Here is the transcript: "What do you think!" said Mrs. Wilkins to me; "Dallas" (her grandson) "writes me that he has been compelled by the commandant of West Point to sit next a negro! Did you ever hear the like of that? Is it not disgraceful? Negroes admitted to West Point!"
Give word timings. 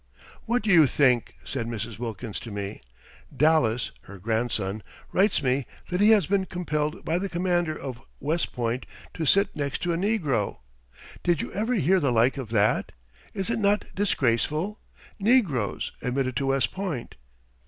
"What 0.47 0.63
do 0.63 0.71
you 0.73 0.87
think!" 0.87 1.35
said 1.43 1.67
Mrs. 1.67 1.99
Wilkins 1.99 2.39
to 2.39 2.49
me; 2.49 2.81
"Dallas" 3.37 3.91
(her 4.05 4.17
grandson) 4.17 4.81
"writes 5.11 5.43
me 5.43 5.67
that 5.91 6.01
he 6.01 6.09
has 6.09 6.25
been 6.25 6.45
compelled 6.47 7.05
by 7.05 7.19
the 7.19 7.29
commandant 7.29 7.79
of 7.79 8.01
West 8.19 8.51
Point 8.51 8.87
to 9.13 9.25
sit 9.27 9.55
next 9.55 9.85
a 9.85 9.89
negro! 9.89 10.57
Did 11.21 11.39
you 11.43 11.53
ever 11.53 11.75
hear 11.75 11.99
the 11.99 12.11
like 12.11 12.37
of 12.39 12.49
that? 12.49 12.93
Is 13.35 13.51
it 13.51 13.59
not 13.59 13.93
disgraceful? 13.93 14.79
Negroes 15.19 15.91
admitted 16.01 16.35
to 16.37 16.47
West 16.47 16.71
Point!" 16.71 17.13